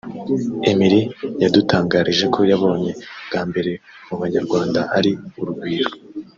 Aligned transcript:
Emily 0.71 1.01
yadutangarije 1.41 2.25
ko 2.33 2.39
yabonye 2.51 2.91
bwa 3.27 3.41
mbere 3.49 3.71
mu 4.07 4.15
banyarwanda 4.21 4.79
ari 4.97 5.11
urugwiro 5.39 5.91